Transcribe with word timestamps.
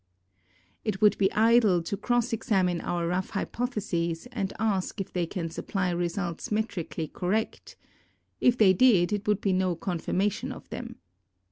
It 0.83 0.99
would 0.99 1.15
be 1.19 1.31
idle 1.31 1.83
to 1.83 1.95
cross 1.95 2.33
examine 2.33 2.81
our 2.81 3.05
rough 3.05 3.29
hypotheses 3.29 4.27
and 4.31 4.51
ask 4.57 4.99
if 4.99 5.13
they 5.13 5.27
can 5.27 5.51
supply 5.51 5.91
results 5.91 6.51
metrically 6.51 7.07
correct. 7.07 7.75
If 8.39 8.57
they 8.57 8.73
did, 8.73 9.13
it 9.13 9.27
would 9.27 9.41
be 9.41 9.53
no 9.53 9.75
confirmation 9.75 10.51
of 10.51 10.67
them. 10.71 10.95